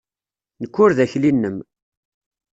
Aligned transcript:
Nekk 0.61 0.75
ur 0.83 0.91
d 0.97 0.99
akli-nnem! 1.03 1.57